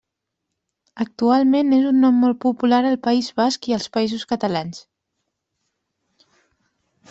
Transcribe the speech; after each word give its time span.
Actualment 1.03 1.75
és 1.77 1.85
un 1.89 1.99
nom 2.05 2.17
molt 2.23 2.41
popular 2.47 2.81
al 2.93 2.99
País 3.09 3.29
Basc 3.43 3.69
i 3.73 3.77
als 3.79 3.87
Països 3.99 4.27
Catalans. 4.35 4.83